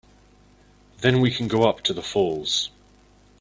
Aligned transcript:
Then 1.01 1.21
we 1.21 1.29
can 1.29 1.47
go 1.47 1.69
up 1.69 1.81
to 1.83 1.93
the 1.93 2.01
falls. 2.01 2.71